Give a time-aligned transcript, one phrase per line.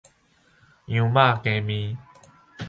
[0.03, 0.13] 羊肉羹
[1.63, 1.95] 麵